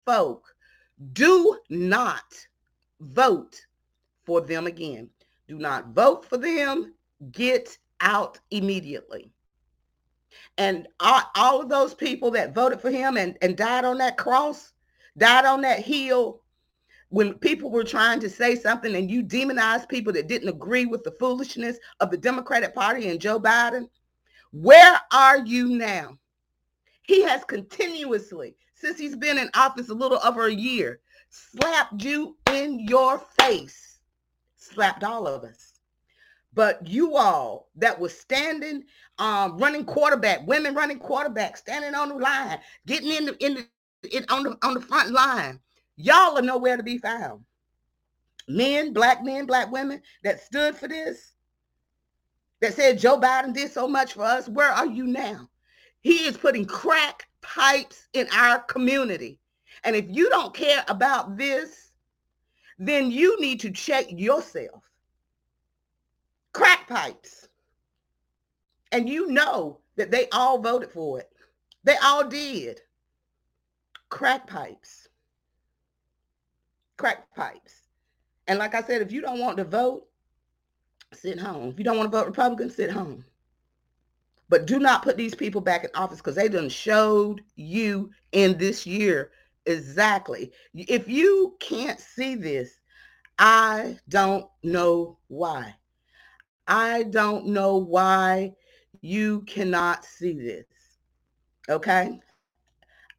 folk, 0.04 0.54
do 1.12 1.58
not 1.70 2.46
vote 3.00 3.60
for 4.24 4.40
them 4.40 4.66
again. 4.66 5.08
Do 5.46 5.58
not 5.58 5.88
vote 5.88 6.24
for 6.24 6.36
them. 6.36 6.94
Get 7.30 7.78
out 8.00 8.38
immediately. 8.50 9.32
And 10.56 10.88
all, 11.00 11.22
all 11.36 11.60
of 11.62 11.68
those 11.68 11.94
people 11.94 12.30
that 12.32 12.54
voted 12.54 12.80
for 12.80 12.90
him 12.90 13.16
and, 13.16 13.38
and 13.40 13.56
died 13.56 13.84
on 13.84 13.98
that 13.98 14.16
cross, 14.16 14.72
died 15.16 15.44
on 15.44 15.60
that 15.62 15.80
hill, 15.80 16.42
when 17.10 17.34
people 17.34 17.70
were 17.70 17.84
trying 17.84 18.20
to 18.20 18.28
say 18.28 18.54
something 18.54 18.94
and 18.94 19.10
you 19.10 19.22
demonized 19.22 19.88
people 19.88 20.12
that 20.12 20.28
didn't 20.28 20.48
agree 20.48 20.84
with 20.86 21.02
the 21.04 21.14
foolishness 21.18 21.78
of 22.00 22.10
the 22.10 22.16
Democratic 22.16 22.74
Party 22.74 23.08
and 23.08 23.20
Joe 23.20 23.40
Biden, 23.40 23.88
where 24.52 25.00
are 25.12 25.38
you 25.38 25.68
now? 25.68 26.18
He 27.02 27.22
has 27.22 27.44
continuously, 27.44 28.54
since 28.74 28.98
he's 28.98 29.16
been 29.16 29.38
in 29.38 29.48
office 29.54 29.88
a 29.88 29.94
little 29.94 30.20
over 30.24 30.46
a 30.46 30.54
year, 30.54 31.00
slapped 31.30 32.02
you 32.02 32.36
in 32.52 32.80
your 32.80 33.18
face, 33.40 33.98
slapped 34.56 35.04
all 35.04 35.26
of 35.26 35.44
us. 35.44 35.72
But 36.52 36.86
you 36.86 37.16
all 37.16 37.68
that 37.76 37.98
was 37.98 38.18
standing, 38.18 38.84
um, 39.18 39.58
running 39.58 39.84
quarterback, 39.84 40.46
women 40.46 40.74
running 40.74 40.98
quarterback, 40.98 41.56
standing 41.56 41.94
on 41.94 42.08
the 42.08 42.16
line, 42.16 42.58
getting 42.86 43.10
in 43.10 43.26
the 43.26 43.44
in 43.44 43.54
the 43.54 44.16
in, 44.16 44.24
on 44.28 44.42
the 44.42 44.58
on 44.62 44.74
the 44.74 44.80
front 44.80 45.10
line, 45.10 45.60
y'all 45.98 46.38
are 46.38 46.42
nowhere 46.42 46.78
to 46.78 46.82
be 46.82 46.96
found. 46.96 47.44
Men, 48.48 48.94
black 48.94 49.22
men, 49.22 49.44
black 49.44 49.70
women 49.70 50.00
that 50.24 50.42
stood 50.42 50.74
for 50.74 50.88
this, 50.88 51.34
that 52.60 52.74
said 52.74 52.98
Joe 52.98 53.20
Biden 53.20 53.52
did 53.52 53.70
so 53.70 53.86
much 53.86 54.14
for 54.14 54.22
us. 54.22 54.48
Where 54.48 54.70
are 54.70 54.86
you 54.86 55.06
now? 55.06 55.50
He 56.00 56.26
is 56.26 56.36
putting 56.36 56.64
crack 56.64 57.28
pipes 57.42 58.08
in 58.14 58.26
our 58.32 58.60
community. 58.60 59.38
And 59.84 59.94
if 59.94 60.06
you 60.08 60.30
don't 60.30 60.54
care 60.54 60.84
about 60.88 61.36
this, 61.36 61.92
then 62.78 63.10
you 63.10 63.38
need 63.40 63.60
to 63.60 63.70
check 63.70 64.06
yourself. 64.08 64.82
Crack 66.52 66.88
pipes. 66.88 67.48
And 68.92 69.08
you 69.08 69.30
know 69.30 69.80
that 69.96 70.10
they 70.10 70.28
all 70.32 70.58
voted 70.58 70.90
for 70.90 71.20
it. 71.20 71.28
They 71.84 71.96
all 72.02 72.26
did. 72.26 72.80
Crack 74.08 74.46
pipes. 74.46 75.07
Crack 76.98 77.34
pipes. 77.34 77.88
And 78.46 78.58
like 78.58 78.74
I 78.74 78.82
said, 78.82 79.00
if 79.00 79.10
you 79.10 79.22
don't 79.22 79.40
want 79.40 79.56
to 79.56 79.64
vote, 79.64 80.06
sit 81.14 81.38
home. 81.38 81.70
If 81.70 81.78
you 81.78 81.84
don't 81.84 81.96
want 81.96 82.12
to 82.12 82.18
vote 82.18 82.26
Republican, 82.26 82.68
sit 82.68 82.90
home. 82.90 83.24
But 84.50 84.66
do 84.66 84.78
not 84.78 85.02
put 85.02 85.16
these 85.16 85.34
people 85.34 85.62
back 85.62 85.84
in 85.84 85.90
office 85.94 86.18
because 86.18 86.34
they 86.34 86.48
done 86.48 86.68
showed 86.68 87.40
you 87.56 88.10
in 88.32 88.58
this 88.58 88.86
year 88.86 89.30
Exactly. 89.68 90.50
If 90.74 91.08
you 91.08 91.54
can't 91.60 92.00
see 92.00 92.34
this, 92.34 92.80
I 93.38 93.98
don't 94.08 94.46
know 94.62 95.18
why. 95.28 95.74
I 96.66 97.02
don't 97.04 97.48
know 97.48 97.76
why 97.76 98.54
you 99.02 99.42
cannot 99.42 100.06
see 100.06 100.32
this. 100.32 100.64
Okay? 101.68 102.18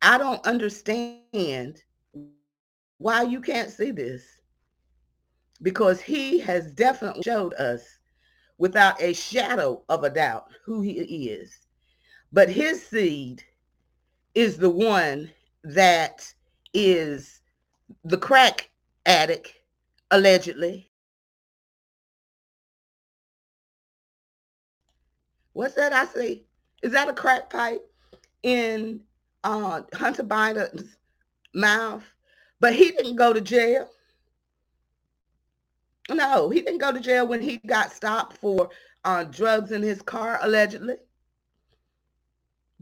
I 0.01 0.17
don't 0.17 0.45
understand 0.48 1.83
why 3.00 3.24
you 3.24 3.41
can't 3.41 3.72
see 3.72 3.91
this. 3.91 4.24
Because 5.62 6.00
he 6.00 6.39
has 6.39 6.72
definitely 6.72 7.24
showed 7.24 7.53
us 7.56 7.82
without 8.58 9.01
a 9.01 9.13
shadow 9.13 9.84
of 9.89 10.03
a 10.03 10.10
doubt 10.10 10.46
who 10.63 10.82
he 10.82 11.29
is. 11.29 11.65
But 12.32 12.50
his 12.50 12.86
seed 12.86 13.44
is 14.36 14.58
the 14.58 14.70
one 14.70 15.32
that 15.63 16.32
is 16.74 17.41
the 18.03 18.18
crack 18.18 18.70
addict, 19.06 19.53
allegedly. 20.12 20.91
What's 25.53 25.75
that 25.75 25.94
I 25.94 26.06
see? 26.06 26.46
Is 26.84 26.91
that 26.91 27.10
a 27.10 27.13
crack 27.13 27.50
pipe 27.50 27.82
in 28.44 29.01
uh, 29.44 29.82
Hunter 29.94 30.24
Biden's 30.24 30.98
mouth? 31.53 32.03
But 32.59 32.75
he 32.75 32.91
didn't 32.91 33.15
go 33.15 33.33
to 33.33 33.41
jail. 33.41 33.89
No, 36.09 36.49
he 36.49 36.61
didn't 36.61 36.79
go 36.79 36.91
to 36.91 36.99
jail 36.99 37.27
when 37.27 37.41
he 37.41 37.57
got 37.57 37.93
stopped 37.93 38.37
for 38.37 38.69
uh, 39.05 39.23
drugs 39.25 39.71
in 39.71 39.81
his 39.81 40.01
car, 40.01 40.39
allegedly. 40.41 40.95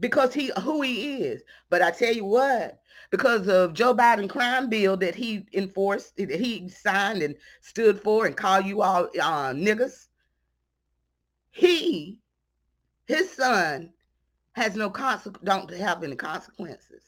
Because 0.00 0.32
he 0.32 0.50
who 0.62 0.82
he 0.82 1.16
is. 1.16 1.42
But 1.70 1.82
I 1.82 1.90
tell 1.90 2.12
you 2.12 2.24
what, 2.24 2.80
because 3.10 3.48
of 3.48 3.74
Joe 3.74 3.94
Biden 3.94 4.28
crime 4.28 4.68
bill 4.68 4.96
that 4.98 5.14
he 5.14 5.46
enforced, 5.52 6.16
that 6.16 6.30
he 6.30 6.68
signed 6.68 7.22
and 7.22 7.34
stood 7.60 8.00
for 8.00 8.26
and 8.26 8.36
called 8.36 8.66
you 8.66 8.82
all 8.82 9.04
uh, 9.20 9.52
niggas, 9.52 10.06
he, 11.50 12.18
his 13.06 13.30
son, 13.30 13.92
has 14.52 14.76
no 14.76 14.90
consequence, 14.90 15.44
don't 15.44 15.70
have 15.74 16.02
any 16.02 16.16
consequences. 16.16 17.07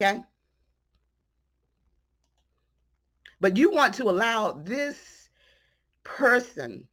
Okay? 0.00 0.20
But 3.40 3.56
you 3.56 3.70
want 3.70 3.94
to 3.94 4.04
allow 4.04 4.52
this 4.52 5.28
person 6.04 6.86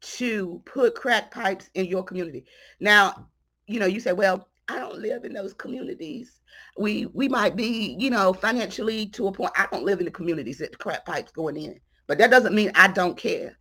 to 0.00 0.62
put 0.64 0.94
crack 0.94 1.30
pipes 1.30 1.68
in 1.74 1.84
your 1.86 2.02
community. 2.02 2.44
Now, 2.80 3.28
you 3.66 3.78
know, 3.78 3.86
you 3.86 4.00
say, 4.00 4.12
well, 4.12 4.48
I 4.68 4.78
don't 4.78 4.98
live 4.98 5.24
in 5.24 5.32
those 5.32 5.52
communities. 5.52 6.40
We 6.78 7.06
we 7.06 7.28
might 7.28 7.56
be, 7.56 7.96
you 7.98 8.10
know, 8.10 8.32
financially 8.32 9.06
to 9.06 9.26
a 9.26 9.32
point. 9.32 9.52
I 9.56 9.66
don't 9.70 9.84
live 9.84 9.98
in 9.98 10.04
the 10.04 10.10
communities 10.10 10.58
that 10.58 10.72
the 10.72 10.78
crack 10.78 11.04
pipes 11.04 11.32
going 11.32 11.56
in. 11.56 11.78
But 12.06 12.18
that 12.18 12.30
doesn't 12.30 12.54
mean 12.54 12.72
I 12.74 12.88
don't 12.88 13.16
care. 13.16 13.56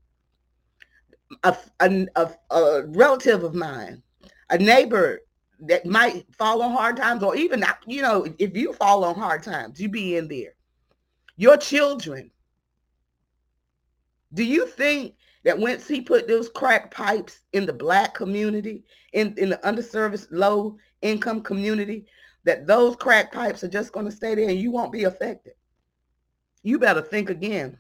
A, 1.44 1.56
a, 1.80 2.08
a, 2.16 2.32
a 2.52 2.88
relative 2.88 3.44
of 3.44 3.54
mine, 3.54 4.02
a 4.50 4.58
neighbor 4.58 5.20
that 5.62 5.86
might 5.86 6.26
fall 6.34 6.62
on 6.62 6.72
hard 6.72 6.98
times, 6.98 7.24
or 7.24 7.36
even, 7.36 7.64
you 7.86 8.02
know, 8.02 8.26
if 8.38 8.56
you 8.56 8.74
fall 8.74 9.04
on 9.04 9.16
hard 9.16 9.44
times, 9.44 9.80
you 9.80 9.90
be 9.90 10.16
in 10.16 10.28
there 10.28 10.54
your 11.40 11.56
children. 11.56 12.30
Do 14.34 14.44
you 14.44 14.68
think 14.68 15.16
that 15.46 15.58
once 15.58 15.88
he 15.88 16.02
put 16.02 16.28
those 16.28 16.50
crack 16.50 16.92
pipes 16.92 17.40
in 17.54 17.66
the 17.66 17.72
black 17.72 18.14
community, 18.14 18.84
in, 19.14 19.34
in 19.38 19.50
the 19.50 19.58
underserviced, 19.64 20.28
low 20.32 20.78
income 21.02 21.42
community, 21.42 22.06
that 22.44 22.68
those 22.68 22.98
crack 22.98 23.32
pipes 23.32 23.64
are 23.64 23.70
just 23.70 23.94
going 23.94 24.06
to 24.06 24.12
stay 24.12 24.36
there 24.36 24.50
and 24.50 24.60
you 24.60 24.70
won't 24.70 24.92
be 24.92 25.06
affected? 25.06 25.54
You 26.62 26.78
better 26.78 27.02
think 27.02 27.30
again 27.30 27.78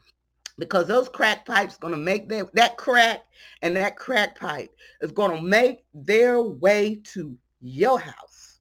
because 0.58 0.88
those 0.88 1.10
crack 1.10 1.46
pipes 1.46 1.78
going 1.78 1.94
to 1.94 2.00
make 2.00 2.30
them, 2.30 2.48
that 2.54 2.78
crack 2.78 3.26
and 3.62 3.76
that 3.76 3.98
crack 3.98 4.40
pipe 4.40 4.74
is 5.02 5.12
going 5.12 5.36
to 5.36 5.42
make 5.42 5.84
their 5.94 6.42
way 6.42 7.02
to 7.14 7.38
your 7.62 8.00
house. 8.00 8.60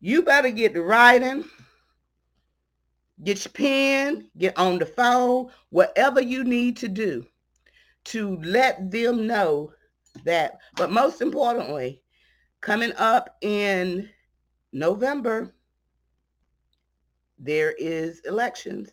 You 0.00 0.22
better 0.22 0.50
get 0.50 0.74
to 0.74 0.82
writing 0.82 1.44
get 3.22 3.44
your 3.44 3.52
pen, 3.52 4.28
get 4.36 4.58
on 4.58 4.78
the 4.78 4.86
phone, 4.86 5.48
whatever 5.70 6.20
you 6.20 6.44
need 6.44 6.76
to 6.78 6.88
do 6.88 7.24
to 8.04 8.36
let 8.42 8.90
them 8.90 9.26
know 9.26 9.72
that. 10.24 10.58
But 10.76 10.90
most 10.90 11.22
importantly, 11.22 12.02
coming 12.60 12.92
up 12.96 13.36
in 13.40 14.08
November, 14.72 15.54
there 17.38 17.72
is 17.72 18.20
elections. 18.20 18.90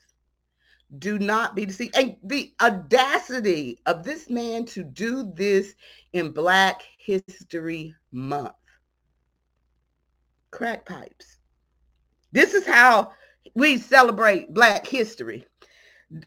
Do 0.99 1.17
not 1.17 1.55
be 1.55 1.65
deceived. 1.65 1.95
And 1.95 2.17
the 2.23 2.53
audacity 2.61 3.79
of 3.85 4.03
this 4.03 4.29
man 4.29 4.65
to 4.67 4.83
do 4.83 5.31
this 5.35 5.73
in 6.13 6.31
Black 6.31 6.83
History 7.03 7.95
Month. 8.11 8.53
Crack 10.51 10.85
pipes. 10.85 11.37
This 12.31 12.53
is 12.53 12.65
how 12.65 13.11
we 13.55 13.77
celebrate 13.77 14.53
Black 14.53 14.85
history. 14.85 15.45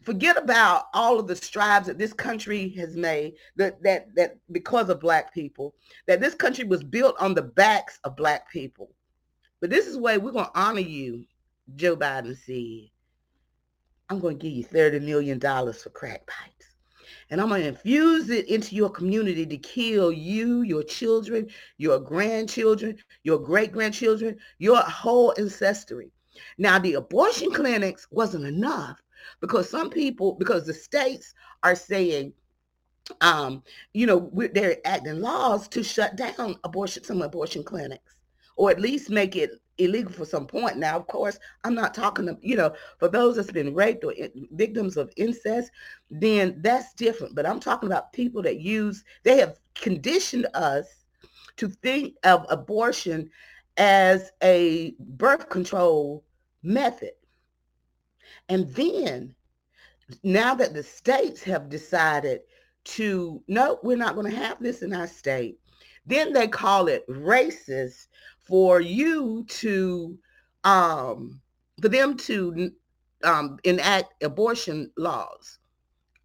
Forget 0.03 0.35
about 0.37 0.85
all 0.93 1.19
of 1.19 1.27
the 1.27 1.35
strides 1.35 1.85
that 1.87 1.99
this 1.99 2.11
country 2.11 2.69
has 2.69 2.95
made 2.95 3.35
that 3.55 3.81
that 3.83 4.07
that 4.15 4.37
because 4.51 4.89
of 4.89 4.99
black 4.99 5.31
people, 5.31 5.75
that 6.07 6.19
this 6.19 6.33
country 6.33 6.65
was 6.65 6.83
built 6.83 7.15
on 7.19 7.35
the 7.35 7.43
backs 7.43 7.99
of 8.03 8.15
black 8.15 8.49
people. 8.51 8.89
But 9.61 9.69
this 9.69 9.85
is 9.85 9.93
the 9.93 10.01
way 10.01 10.17
we're 10.17 10.31
gonna 10.31 10.49
honor 10.55 10.79
you, 10.79 11.25
Joe 11.75 11.95
Biden 11.95 12.35
said. 12.35 12.89
I'm 14.09 14.19
gonna 14.19 14.35
give 14.35 14.51
you 14.51 14.65
$30 14.65 15.01
million 15.03 15.39
for 15.39 15.89
crack 15.91 16.25
pipes. 16.25 16.64
And 17.29 17.41
I'm 17.41 17.49
going 17.49 17.61
to 17.61 17.67
infuse 17.69 18.29
it 18.29 18.47
into 18.47 18.75
your 18.75 18.89
community 18.89 19.45
to 19.45 19.57
kill 19.57 20.11
you, 20.11 20.61
your 20.61 20.83
children, 20.83 21.47
your 21.77 21.99
grandchildren, 21.99 22.97
your 23.23 23.39
great-grandchildren, 23.39 24.37
your 24.59 24.77
whole 24.77 25.33
ancestry. 25.37 26.11
Now, 26.57 26.77
the 26.79 26.93
abortion 26.95 27.51
clinics 27.51 28.07
wasn't 28.11 28.45
enough 28.45 29.01
because 29.41 29.69
some 29.69 29.89
people, 29.89 30.33
because 30.33 30.65
the 30.65 30.73
states 30.73 31.33
are 31.63 31.75
saying, 31.75 32.33
um, 33.21 33.63
you 33.93 34.05
know, 34.05 34.31
they're 34.53 34.77
acting 34.85 35.21
laws 35.21 35.67
to 35.69 35.83
shut 35.83 36.15
down 36.15 36.57
abortion, 36.63 37.03
some 37.03 37.21
abortion 37.21 37.63
clinics, 37.63 38.15
or 38.55 38.69
at 38.69 38.79
least 38.79 39.09
make 39.09 39.35
it 39.35 39.51
illegal 39.77 40.11
for 40.11 40.25
some 40.25 40.47
point. 40.47 40.77
Now, 40.77 40.95
of 40.97 41.07
course, 41.07 41.37
I'm 41.63 41.75
not 41.75 41.93
talking, 41.93 42.25
to, 42.25 42.37
you 42.41 42.55
know, 42.55 42.73
for 42.97 43.07
those 43.07 43.35
that's 43.35 43.51
been 43.51 43.73
raped 43.73 44.03
or 44.03 44.13
victims 44.51 44.97
of 44.97 45.11
incest, 45.17 45.71
then 46.09 46.57
that's 46.61 46.93
different. 46.93 47.35
But 47.35 47.45
I'm 47.45 47.59
talking 47.59 47.87
about 47.87 48.13
people 48.13 48.41
that 48.43 48.59
use, 48.59 49.03
they 49.23 49.37
have 49.37 49.59
conditioned 49.75 50.47
us 50.53 51.05
to 51.57 51.69
think 51.69 52.15
of 52.23 52.45
abortion 52.49 53.29
as 53.77 54.31
a 54.41 54.95
birth 54.99 55.49
control 55.49 56.23
method. 56.63 57.11
And 58.49 58.69
then 58.73 59.35
now 60.23 60.55
that 60.55 60.73
the 60.73 60.83
states 60.83 61.41
have 61.43 61.69
decided 61.69 62.41
to, 62.85 63.41
no, 63.47 63.79
we're 63.83 63.97
not 63.97 64.15
going 64.15 64.29
to 64.31 64.37
have 64.37 64.61
this 64.61 64.81
in 64.81 64.93
our 64.93 65.07
state, 65.07 65.59
then 66.05 66.33
they 66.33 66.47
call 66.47 66.87
it 66.87 67.07
racist 67.07 68.07
for 68.45 68.79
you 68.81 69.45
to, 69.47 70.17
um, 70.63 71.41
for 71.81 71.89
them 71.89 72.15
to 72.17 72.71
um, 73.23 73.59
enact 73.63 74.23
abortion 74.23 74.91
laws. 74.97 75.59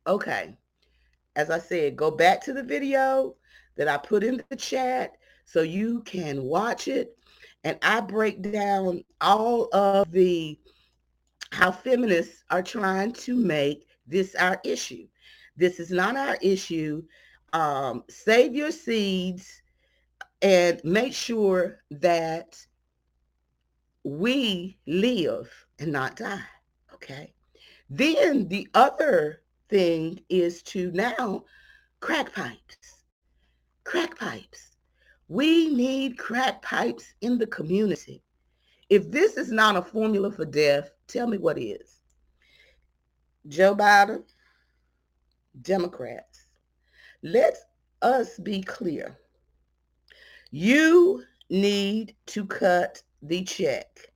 Okay. 0.07 0.57
As 1.37 1.51
I 1.51 1.59
said, 1.59 1.97
go 1.97 2.11
back 2.11 2.43
to 2.45 2.53
the 2.53 2.63
video 2.63 3.37
that 3.77 3.89
I 3.89 3.97
put 3.97 4.23
in 4.23 4.43
the 4.49 4.57
chat 4.57 5.13
so 5.45 5.63
you 5.63 6.03
can 6.03 6.43
watch 6.43 6.89
it 6.89 7.17
and 7.65 7.79
I 7.83 8.01
break 8.01 8.43
down 8.43 9.05
all 9.21 9.69
of 9.75 10.11
the 10.11 10.59
how 11.53 11.73
feminists 11.73 12.45
are 12.51 12.63
trying 12.63 13.13
to 13.13 13.35
make 13.35 13.87
this 14.07 14.35
our 14.37 14.61
issue. 14.65 15.07
This 15.57 15.81
is 15.81 15.91
not 15.91 16.17
our 16.17 16.39
issue. 16.41 17.03
Um, 17.53 18.05
save 18.09 18.55
your 18.55 18.71
seeds 18.71 19.60
and 20.43 20.81
make 20.85 21.13
sure 21.13 21.81
that 21.91 22.59
we 24.05 24.79
live 24.87 25.51
and 25.79 25.93
not 25.93 26.17
die. 26.17 26.41
Okay. 26.95 27.35
Then 27.89 28.49
the 28.49 28.69
other 28.75 29.43
thing 29.69 30.21
is 30.29 30.63
to 30.63 30.91
now 30.93 31.45
crack 32.01 32.33
pipes. 32.33 33.05
Crack 33.85 34.19
pipes. 34.19 34.77
We 35.29 35.69
need 35.75 36.19
crack 36.19 36.63
pipes 36.63 37.15
in 37.21 37.39
the 37.39 37.47
community. 37.47 38.23
If 38.89 39.11
this 39.11 39.37
is 39.37 39.53
not 39.53 39.77
a 39.77 39.83
formula 39.83 40.33
for 40.33 40.45
death, 40.45 40.91
tell 41.07 41.27
me 41.27 41.39
what 41.39 41.59
is. 41.59 42.01
Joe 43.47 43.75
Biden, 43.75 44.25
Democrats, 45.63 46.47
let 47.23 47.57
us 48.03 48.39
be 48.39 48.63
clear. 48.63 49.20
You 50.51 51.25
need 51.49 52.17
to 52.27 52.45
cut 52.45 53.03
the 53.23 53.45
check. 53.45 54.13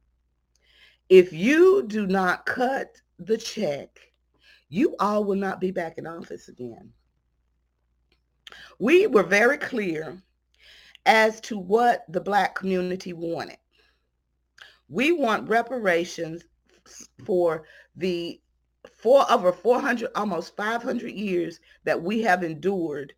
If 1.08 1.32
you 1.32 1.84
do 1.86 2.06
not 2.06 2.46
cut 2.46 2.96
the 3.18 3.38
check, 3.38 4.00
you 4.68 4.96
all 4.98 5.24
will 5.24 5.36
not 5.36 5.60
be 5.60 5.70
back 5.70 5.98
in 5.98 6.06
office 6.06 6.48
again. 6.48 6.92
We 8.78 9.06
were 9.06 9.22
very 9.22 9.58
clear 9.58 10.22
as 11.06 11.40
to 11.42 11.58
what 11.58 12.04
the 12.08 12.20
black 12.20 12.54
community 12.54 13.12
wanted. 13.12 13.58
We 14.88 15.12
want 15.12 15.48
reparations 15.48 16.44
for 17.24 17.64
the 17.96 18.40
four 18.96 19.30
over 19.30 19.52
400, 19.52 20.10
almost 20.14 20.56
500 20.56 21.12
years 21.12 21.60
that 21.84 22.02
we 22.02 22.22
have 22.22 22.42
endured 22.42 23.14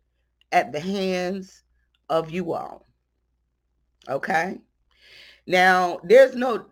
at 0.51 0.71
the 0.71 0.79
hands 0.79 1.63
of 2.09 2.29
you 2.31 2.53
all. 2.53 2.86
Okay. 4.09 4.59
Now, 5.45 5.99
there's 6.03 6.35
no, 6.35 6.65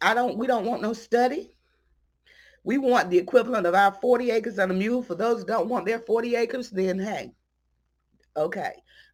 I 0.00 0.14
don't, 0.14 0.38
we 0.38 0.46
don't 0.46 0.64
want 0.64 0.82
no 0.82 0.92
study. 0.92 1.54
We 2.64 2.78
want 2.78 3.10
the 3.10 3.18
equivalent 3.18 3.66
of 3.66 3.74
our 3.74 3.92
40 3.92 4.30
acres 4.30 4.58
and 4.58 4.72
a 4.72 4.74
mule. 4.74 5.02
For 5.02 5.14
those 5.14 5.44
don't 5.44 5.68
want 5.68 5.84
their 5.84 5.98
40 5.98 6.36
acres, 6.36 6.70
then 6.70 6.98
hey, 6.98 7.32
okay. 8.36 8.72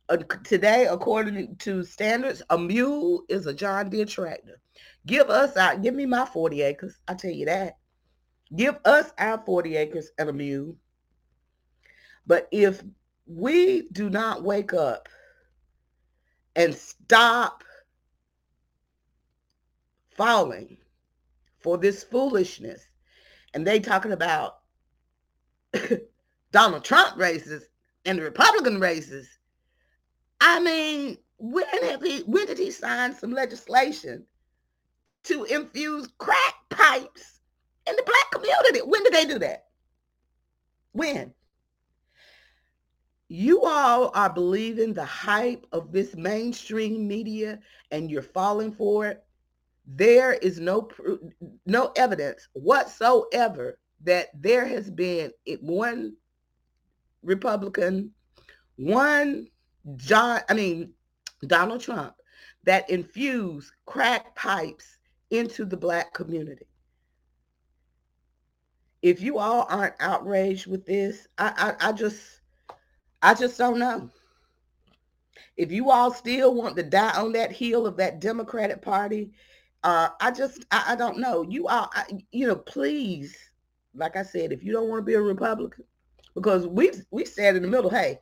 Uh, 0.09 0.19
today, 0.45 0.87
according 0.87 1.57
to 1.57 1.83
standards, 1.83 2.43
a 2.51 2.59
mule 2.59 3.25
is 3.29 3.47
a 3.47 3.55
John 3.55 3.91
Deere 3.91 4.05
tractor. 4.05 4.61
Give 5.07 5.29
us 5.31 5.57
our, 5.57 5.77
give 5.77 5.95
me 5.95 6.07
my 6.07 6.25
40 6.25 6.63
acres. 6.63 6.99
I 7.09 7.15
tell 7.15 7.31
you 7.31 7.47
that. 7.47 7.79
Give 8.55 8.77
us 8.85 9.13
our 9.19 9.43
40 9.45 9.77
acres 9.77 10.11
and 10.19 10.29
a 10.29 10.33
mule. 10.33 10.77
But 12.27 12.49
if 12.53 12.83
we 13.27 13.89
do 13.93 14.09
not 14.09 14.43
wake 14.43 14.73
up 14.73 15.09
and 16.57 16.75
stop 16.75 17.65
falling 20.19 20.77
for 21.61 21.79
this 21.79 22.05
foolishness, 22.05 22.83
and 23.55 23.67
they 23.67 23.81
talking 23.81 24.13
about 24.13 24.59
Donald 26.53 26.85
Trump 26.85 27.17
races 27.17 27.65
and 28.05 28.19
the 28.19 28.23
Republican 28.23 28.81
races, 28.81 29.27
I 30.41 30.61
mean, 30.61 31.17
when 31.39 31.67
have 31.85 32.03
he 32.03 32.19
when 32.21 32.47
did 32.47 32.59
he 32.59 32.71
sign 32.71 33.15
some 33.15 33.33
legislation 33.33 34.27
to 35.25 35.45
infuse 35.45 36.09
crack 36.19 36.55
pipes 36.69 37.41
in 37.89 37.97
the 37.97 38.03
black 38.03 38.31
community? 38.33 38.81
When 38.81 39.05
did 39.05 39.13
they 39.13 39.25
do 39.25 39.39
that? 39.39 39.67
When? 40.93 41.33
You 43.29 43.63
all 43.63 44.11
are 44.15 44.33
believing 44.33 44.95
the 44.95 45.05
hype 45.05 45.67
of 45.71 45.93
this 45.93 46.17
mainstream 46.17 47.07
media 47.07 47.61
and 47.91 48.11
you're 48.11 48.23
falling 48.23 48.73
for 48.73 49.07
it. 49.07 49.23
There 49.91 50.35
is 50.35 50.61
no 50.61 50.89
no 51.65 51.93
evidence 51.97 52.47
whatsoever 52.53 53.79
that 54.03 54.29
there 54.35 54.67
has 54.67 54.91
been 54.91 55.33
one 55.61 56.15
Republican, 57.23 58.13
one 58.77 59.49
John, 59.97 60.41
I 60.49 60.55
mean, 60.55 60.93
Donald 61.47 61.81
Trump 61.81 62.15
that 62.65 62.91
infused 62.91 63.73
crack 63.87 64.35
pipes 64.35 64.99
into 65.31 65.65
the 65.65 65.77
black 65.77 66.13
community. 66.13 66.67
If 69.01 69.23
you 69.23 69.39
all 69.39 69.67
aren't 69.71 69.95
outraged 70.01 70.67
with 70.67 70.85
this, 70.85 71.27
I, 71.39 71.75
I, 71.81 71.89
I 71.89 71.93
just, 71.93 72.41
I 73.23 73.33
just 73.33 73.57
don't 73.57 73.79
know. 73.79 74.11
If 75.57 75.73
you 75.73 75.91
all 75.91 76.13
still 76.13 76.55
want 76.55 76.77
to 76.77 76.83
die 76.83 77.17
on 77.17 77.33
that 77.33 77.53
hill 77.53 77.87
of 77.87 77.97
that 77.97 78.21
Democratic 78.21 78.83
Party, 78.83 79.33
uh, 79.85 80.09
I 80.21 80.31
just, 80.31 80.65
I, 80.71 80.85
I 80.89 80.97
don't 80.97 81.19
know. 81.19 81.43
You 81.43 81.69
all, 81.69 81.91
I, 81.95 82.05
you 82.33 82.47
know, 82.47 82.57
please, 82.57 83.37
like 83.95 84.17
I 84.17 84.23
said, 84.23 84.53
if 84.53 84.63
you 84.63 84.73
don't 84.73 84.89
want 84.89 85.01
to 85.01 85.07
be 85.07 85.15
a 85.15 85.21
Republican, 85.21 85.85
because 86.35 86.67
we 86.67 86.93
we 87.11 87.25
said 87.25 87.57
in 87.57 87.63
the 87.63 87.69
middle, 87.69 87.91
hey, 87.91 88.19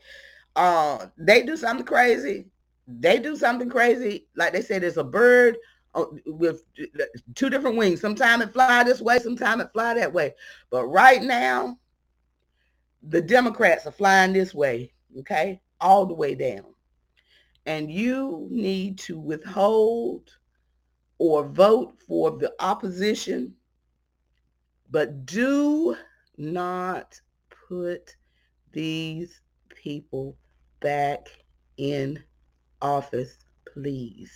uh, 0.54 1.06
they 1.18 1.42
do 1.42 1.56
something 1.56 1.86
crazy. 1.86 2.46
They 2.86 3.18
do 3.18 3.36
something 3.36 3.68
crazy. 3.68 4.26
Like 4.36 4.52
they 4.52 4.62
said, 4.62 4.82
there's 4.82 4.96
a 4.96 5.04
bird 5.04 5.58
uh, 5.94 6.04
with 6.26 6.64
two 7.34 7.50
different 7.50 7.76
wings. 7.76 8.00
Sometimes 8.00 8.44
it 8.44 8.52
fly 8.52 8.84
this 8.84 9.00
way, 9.00 9.18
sometimes 9.18 9.62
it 9.62 9.72
fly 9.72 9.94
that 9.94 10.12
way. 10.12 10.34
But 10.70 10.86
right 10.86 11.22
now, 11.22 11.78
the 13.02 13.20
Democrats 13.20 13.86
are 13.86 13.92
flying 13.92 14.32
this 14.32 14.54
way, 14.54 14.92
okay, 15.18 15.60
all 15.80 16.06
the 16.06 16.14
way 16.14 16.34
down. 16.34 16.64
And 17.66 17.90
you 17.90 18.46
need 18.50 18.98
to 19.00 19.18
withhold 19.18 20.30
or 21.18 21.46
vote 21.48 21.94
for 22.06 22.32
the 22.38 22.52
opposition, 22.60 23.54
but 24.90 25.26
do 25.26 25.96
not 26.38 27.20
put 27.68 28.16
these 28.72 29.40
people 29.70 30.36
back 30.80 31.28
in 31.78 32.22
office, 32.82 33.38
please. 33.72 34.32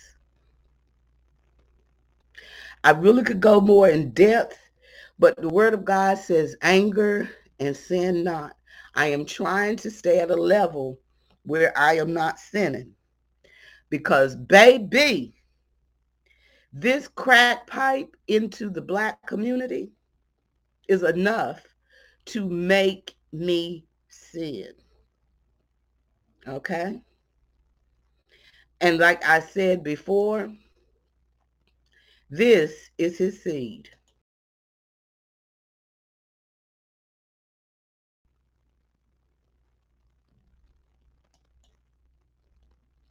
I 2.83 2.91
really 2.91 3.23
could 3.23 3.41
go 3.41 3.61
more 3.61 3.89
in 3.89 4.11
depth, 4.11 4.57
but 5.19 5.35
the 5.39 5.49
word 5.49 5.73
of 5.73 5.85
God 5.85 6.17
says 6.17 6.55
anger 6.61 7.29
and 7.59 7.77
sin 7.77 8.23
not. 8.23 8.55
I 8.95 9.07
am 9.07 9.25
trying 9.25 9.77
to 9.77 9.91
stay 9.91 10.19
at 10.19 10.31
a 10.31 10.35
level 10.35 10.99
where 11.43 11.77
I 11.77 11.95
am 11.97 12.13
not 12.13 12.39
sinning. 12.39 12.93
Because 13.89 14.35
baby, 14.35 15.35
this 16.73 17.07
crack 17.07 17.67
pipe 17.67 18.15
into 18.27 18.69
the 18.69 18.81
black 18.81 19.25
community 19.25 19.91
is 20.87 21.03
enough 21.03 21.61
to 22.25 22.47
make 22.47 23.15
me 23.31 23.85
sin. 24.09 24.71
Okay? 26.47 27.01
And 28.79 28.97
like 28.97 29.23
I 29.25 29.39
said 29.39 29.83
before, 29.83 30.51
this 32.29 32.89
is 32.97 33.17
his 33.17 33.43
seed. 33.43 33.89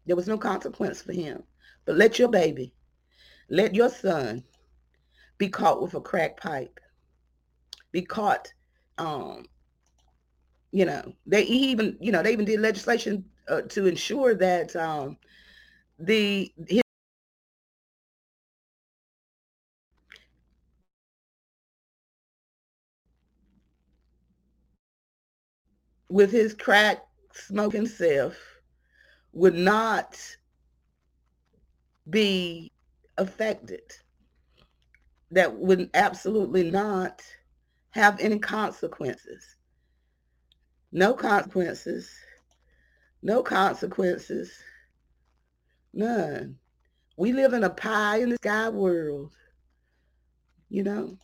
There 0.07 0.17
was 0.17 0.27
no 0.27 0.39
consequence 0.39 1.03
for 1.03 1.13
him. 1.13 1.45
But 1.85 1.97
let 1.97 2.19
your 2.19 2.29
baby, 2.29 2.75
let 3.51 3.75
your 3.75 3.91
son 3.91 4.45
be 5.39 5.49
caught 5.49 5.83
with 5.83 5.95
a 5.95 6.01
crack 6.01 6.37
pipe. 6.41 6.81
Be 7.93 8.03
caught 8.03 8.53
um, 8.99 9.45
you 10.73 10.85
know, 10.85 11.13
they 11.27 11.43
even, 11.43 11.97
you 12.01 12.13
know, 12.13 12.23
they 12.23 12.33
even 12.33 12.45
did 12.45 12.61
legislation 12.61 13.25
uh, 13.49 13.63
to 13.63 13.87
ensure 13.87 14.35
that 14.35 14.75
um, 14.77 15.17
the 15.99 16.53
his, 16.69 16.83
with 26.09 26.31
his 26.31 26.55
crack 26.55 27.03
smoking 27.33 27.87
self 27.87 28.37
would 29.33 29.55
not 29.55 30.19
be 32.09 32.71
affected. 33.21 33.83
That 35.31 35.57
would 35.57 35.91
absolutely 35.95 36.71
not 36.71 37.23
have 37.91 38.19
any 38.19 38.39
consequences. 38.39 39.57
No 40.91 41.15
consequences. 41.15 42.11
No 43.23 43.43
consequences. 43.43 44.51
None. 45.93 46.57
We 47.17 47.33
live 47.33 47.53
in 47.53 47.63
a 47.63 47.71
pie 47.71 48.19
in 48.23 48.31
the 48.31 48.37
sky 48.37 48.71
world. 48.71 49.33
You 50.69 50.83
know? 50.83 51.19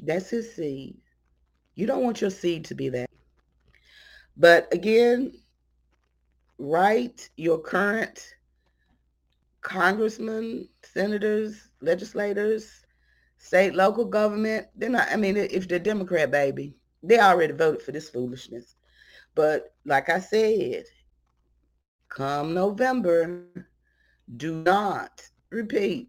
That's 0.00 0.30
his 0.30 0.54
seed. 0.54 0.96
You 1.74 1.86
don't 1.86 2.02
want 2.02 2.20
your 2.20 2.30
seed 2.30 2.64
to 2.66 2.74
be 2.74 2.88
that. 2.88 3.10
But 4.36 4.72
again, 4.72 5.32
write 6.58 7.30
your 7.36 7.58
current 7.58 8.34
congressmen, 9.60 10.68
senators, 10.82 11.70
legislators, 11.80 12.84
state, 13.38 13.74
local 13.74 14.04
government, 14.04 14.66
they're 14.76 14.90
not, 14.90 15.08
I 15.10 15.16
mean, 15.16 15.36
if 15.36 15.68
they're 15.68 15.78
Democrat, 15.78 16.30
baby, 16.30 16.76
they 17.02 17.18
already 17.18 17.52
voted 17.52 17.82
for 17.82 17.92
this 17.92 18.10
foolishness. 18.10 18.76
But 19.34 19.74
like 19.84 20.08
I 20.10 20.20
said, 20.20 20.84
come 22.08 22.54
November, 22.54 23.36
do 24.36 24.54
not, 24.54 25.22
repeat, 25.50 26.08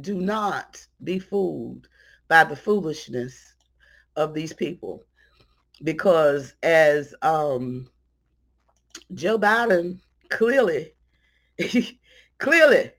do 0.00 0.14
not 0.20 0.86
be 1.02 1.18
fooled 1.18 1.88
by 2.28 2.44
the 2.44 2.56
foolishness 2.56 3.54
of 4.16 4.34
these 4.34 4.52
people. 4.52 5.04
Because 5.82 6.54
as 6.62 7.14
um, 7.22 7.88
Joe 9.14 9.38
Biden 9.38 10.00
clearly, 10.28 10.92
clearly 12.38 12.90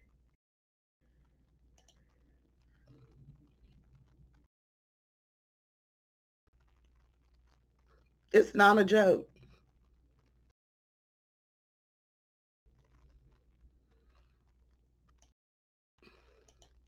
It's 8.36 8.54
not 8.54 8.78
a 8.78 8.84
joke. 8.84 9.30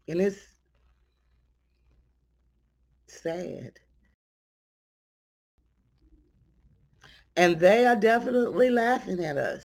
And 0.09 0.19
it's 0.21 0.41
sad. 3.07 3.79
And 7.37 7.59
they 7.59 7.85
are 7.85 7.95
definitely 7.95 8.71
laughing 8.71 9.23
at 9.23 9.37
us. 9.37 9.63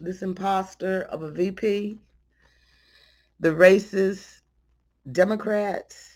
This 0.00 0.22
imposter 0.22 1.02
of 1.02 1.22
a 1.22 1.30
VP, 1.30 1.98
the 3.40 3.50
racist 3.50 4.40
Democrats, 5.12 6.10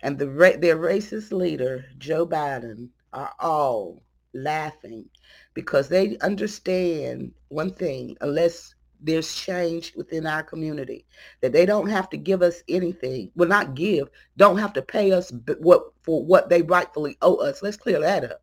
and 0.00 0.18
the 0.18 0.26
their 0.60 0.76
racist 0.78 1.30
leader, 1.30 1.84
Joe 1.98 2.26
Biden, 2.26 2.88
are 3.12 3.34
all 3.38 4.02
laughing 4.32 5.10
because 5.52 5.88
they 5.88 6.16
understand 6.18 7.32
one 7.48 7.72
thing, 7.74 8.16
unless 8.22 8.73
there's 9.04 9.34
change 9.34 9.92
within 9.94 10.26
our 10.26 10.42
community, 10.42 11.06
that 11.40 11.52
they 11.52 11.66
don't 11.66 11.88
have 11.88 12.08
to 12.10 12.16
give 12.16 12.42
us 12.42 12.62
anything. 12.68 13.30
Well, 13.36 13.48
not 13.48 13.74
give, 13.74 14.08
don't 14.36 14.58
have 14.58 14.72
to 14.72 14.82
pay 14.82 15.12
us 15.12 15.32
what 15.58 15.92
for 16.02 16.24
what 16.24 16.48
they 16.48 16.62
rightfully 16.62 17.16
owe 17.22 17.36
us. 17.36 17.62
Let's 17.62 17.76
clear 17.76 18.00
that 18.00 18.24
up. 18.24 18.42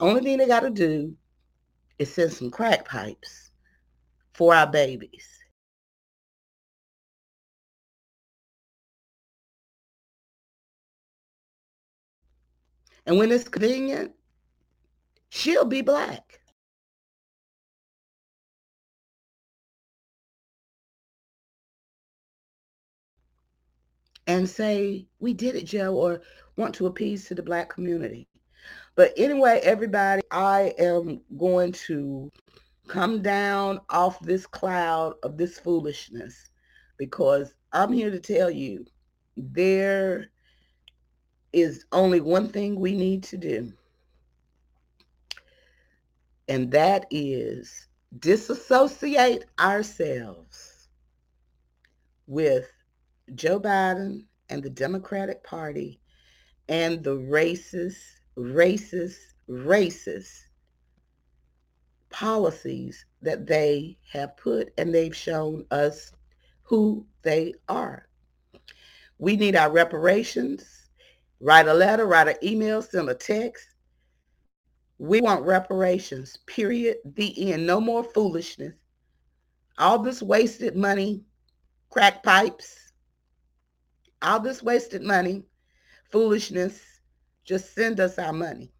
Only 0.00 0.22
thing 0.22 0.38
they 0.38 0.46
got 0.46 0.60
to 0.60 0.70
do 0.70 1.14
is 1.98 2.14
send 2.14 2.32
some 2.32 2.50
crack 2.50 2.84
pipes 2.84 3.50
for 4.32 4.54
our 4.54 4.66
babies. 4.66 5.26
And 13.06 13.18
when 13.18 13.32
it's 13.32 13.48
convenient, 13.48 14.12
she'll 15.30 15.64
be 15.64 15.80
black. 15.80 16.40
And 24.28 24.48
say, 24.48 25.06
we 25.18 25.34
did 25.34 25.56
it, 25.56 25.64
Joe, 25.64 25.94
or 25.96 26.22
want 26.56 26.74
to 26.76 26.86
appease 26.86 27.26
to 27.26 27.34
the 27.34 27.42
black 27.42 27.70
community. 27.70 28.28
But 28.94 29.12
anyway, 29.16 29.60
everybody, 29.64 30.22
I 30.30 30.74
am 30.78 31.22
going 31.36 31.72
to 31.72 32.30
come 32.88 33.22
down 33.22 33.80
off 33.90 34.20
this 34.20 34.46
cloud 34.46 35.14
of 35.24 35.36
this 35.36 35.58
foolishness 35.58 36.50
because 36.98 37.54
I'm 37.72 37.92
here 37.92 38.10
to 38.10 38.20
tell 38.20 38.50
you 38.50 38.86
there 39.36 40.26
is 41.52 41.84
only 41.92 42.20
one 42.20 42.48
thing 42.48 42.78
we 42.78 42.94
need 42.94 43.24
to 43.24 43.36
do 43.38 43.72
and 46.48 46.70
that 46.72 47.06
is 47.10 47.86
disassociate 48.18 49.44
ourselves 49.60 50.88
with 52.26 52.70
Joe 53.34 53.60
Biden 53.60 54.24
and 54.48 54.62
the 54.62 54.70
Democratic 54.70 55.42
Party 55.44 56.00
and 56.68 57.02
the 57.02 57.16
racist, 57.16 57.98
racist, 58.36 59.16
racist 59.48 60.40
policies 62.10 63.04
that 63.22 63.46
they 63.46 63.98
have 64.10 64.36
put 64.36 64.72
and 64.78 64.94
they've 64.94 65.16
shown 65.16 65.64
us 65.70 66.12
who 66.62 67.06
they 67.22 67.54
are. 67.68 68.08
We 69.18 69.36
need 69.36 69.56
our 69.56 69.70
reparations. 69.70 70.88
Write 71.40 71.68
a 71.68 71.74
letter, 71.74 72.06
write 72.06 72.28
an 72.28 72.36
email, 72.42 72.82
send 72.82 73.08
a 73.08 73.14
text. 73.14 73.66
We 74.98 75.20
want 75.20 75.44
reparations, 75.44 76.38
period. 76.46 76.96
The 77.04 77.52
end. 77.52 77.66
No 77.66 77.80
more 77.80 78.02
foolishness. 78.02 78.74
All 79.78 80.00
this 80.00 80.20
wasted 80.20 80.76
money, 80.76 81.22
crack 81.90 82.24
pipes, 82.24 82.87
all 84.22 84.40
this 84.40 84.62
wasted 84.62 85.02
money, 85.02 85.44
foolishness, 86.10 87.00
just 87.44 87.74
send 87.74 88.00
us 88.00 88.18
our 88.18 88.32
money 88.32 88.72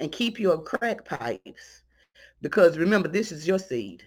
and 0.00 0.12
keep 0.12 0.38
your 0.38 0.58
crack 0.58 1.04
pipes. 1.04 1.82
Because 2.42 2.78
remember, 2.78 3.08
this 3.08 3.32
is 3.32 3.46
your 3.46 3.58
seed. 3.58 4.02